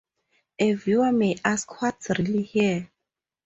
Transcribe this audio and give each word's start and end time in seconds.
A 0.57 0.73
viewer 0.73 1.11
may 1.11 1.37
ask 1.45 1.79
what's 1.79 2.09
real 2.09 2.41
here? 2.41 2.89